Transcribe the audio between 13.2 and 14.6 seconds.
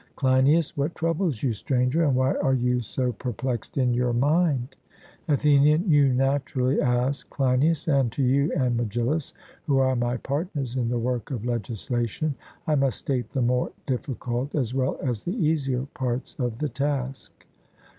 the more difficult